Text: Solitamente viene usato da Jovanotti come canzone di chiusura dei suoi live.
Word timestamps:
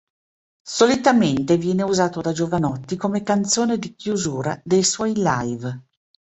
Solitamente 0.67 1.57
viene 1.57 1.83
usato 1.83 2.21
da 2.21 2.31
Jovanotti 2.31 2.95
come 2.95 3.21
canzone 3.21 3.77
di 3.77 3.93
chiusura 3.93 4.59
dei 4.65 4.81
suoi 4.81 5.13
live. 5.15 5.83